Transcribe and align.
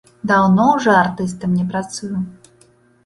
Даўно 0.29 0.65
ўжо 0.77 0.95
артыстам 1.03 1.51
не 1.61 1.65
працую. 1.75 2.15